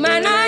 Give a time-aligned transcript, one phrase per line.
[0.00, 0.39] Man, I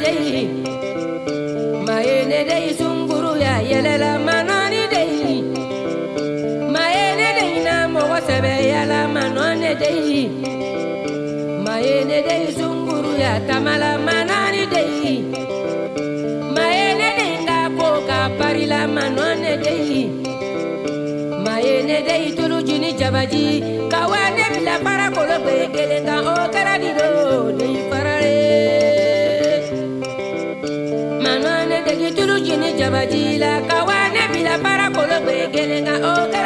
[0.00, 0.44] dai.
[1.86, 5.34] Maye sunguru ya yelala manoni dai.
[6.74, 10.20] Maye ne dai na mogo sɛbɛ yala manone dai.
[11.66, 15.14] Maye sunguru ya tamala manoni dai.
[16.56, 20.22] Maye ne dai nda ko ka parila manone dai
[21.44, 21.74] maye
[22.66, 23.44] jini jabaji
[23.90, 27.08] kawa ne bila para kolo gbe gelen kan o kɛra di do
[27.58, 27.71] dai.
[32.00, 36.41] Tulu jini jabaji la kawa ne bila para kolo gbe kelen kan